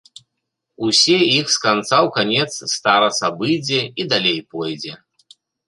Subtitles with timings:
[0.87, 4.93] Усе іх з канца ў канец старац абыдзе і далей пойдзе.